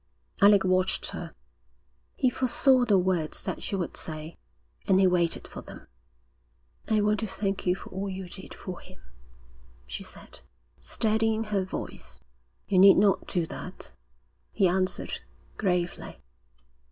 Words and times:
Alec 0.41 0.63
watched 0.63 1.11
her. 1.11 1.35
He 2.15 2.31
foresaw 2.31 2.85
the 2.85 2.97
words 2.97 3.43
that 3.43 3.61
she 3.61 3.75
would 3.75 3.95
say, 3.95 4.35
and 4.87 4.99
he 4.99 5.05
waited 5.05 5.47
for 5.47 5.61
them. 5.61 5.85
'I 6.87 7.01
want 7.01 7.19
to 7.19 7.27
thank 7.27 7.67
you 7.67 7.75
for 7.75 7.91
all 7.91 8.09
you 8.09 8.27
did 8.27 8.51
for 8.55 8.79
him,' 8.79 9.03
she 9.85 10.01
said, 10.01 10.39
steadying 10.79 11.43
her 11.43 11.63
voice. 11.63 12.19
'You 12.67 12.79
need 12.79 12.97
not 12.97 13.27
do 13.27 13.45
that,' 13.45 13.93
he 14.51 14.67
answered, 14.67 15.19
gravely. 15.55 16.17